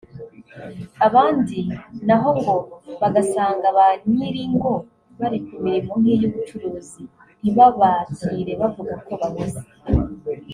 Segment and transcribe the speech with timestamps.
[1.07, 1.59] abandi
[2.07, 2.55] na ho ngo
[3.01, 4.73] bagasanga ba nyir’ingo
[5.19, 7.03] bari ku mirimo nk’iy’ubucuruzi
[7.41, 9.61] ntibabakire bavuga ko bahuze